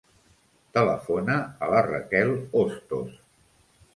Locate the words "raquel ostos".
1.89-3.15